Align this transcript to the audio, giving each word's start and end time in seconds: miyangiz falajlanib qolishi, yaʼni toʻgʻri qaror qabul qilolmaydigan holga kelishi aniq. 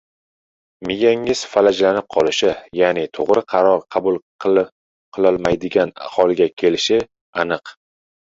miyangiz 0.91 1.43
falajlanib 1.51 2.07
qolishi, 2.15 2.49
yaʼni 2.79 3.03
toʻgʻri 3.17 3.43
qaror 3.55 3.85
qabul 3.97 4.17
qilolmaydigan 4.47 5.95
holga 6.17 6.51
kelishi 6.65 7.01
aniq. 7.47 7.77